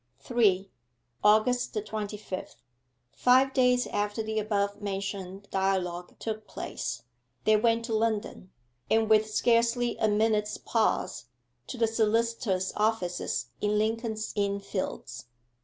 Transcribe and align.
3. 0.17 0.71
AUGUST 1.23 1.75
THE 1.75 1.81
TWENTY 1.83 2.17
FIFTH 2.17 2.63
Five 3.11 3.53
days 3.53 3.85
after 3.85 4.23
the 4.23 4.39
above 4.39 4.81
mentioned 4.81 5.47
dialogue 5.51 6.15
took 6.17 6.47
place 6.47 7.03
they 7.43 7.55
went 7.55 7.85
to 7.85 7.93
London, 7.93 8.49
and, 8.89 9.07
with 9.11 9.29
scarcely 9.31 9.97
a 9.97 10.07
minute's 10.07 10.57
pause, 10.57 11.25
to 11.67 11.77
the 11.77 11.85
solicitors' 11.85 12.73
offices 12.75 13.51
in 13.61 13.77
Lincoln's 13.77 14.33
Inn 14.35 14.59
Fields. 14.59 15.27